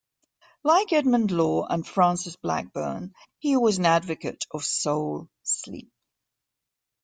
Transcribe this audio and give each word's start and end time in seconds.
Like 0.63 0.93
Edmund 0.93 1.29
Law 1.29 1.67
and 1.67 1.85
Francis 1.87 2.35
Blackburne, 2.35 3.13
he 3.37 3.55
was 3.55 3.77
an 3.77 3.85
advocate 3.85 4.45
of 4.51 4.63
soul 4.65 5.29
sleep. 5.43 5.91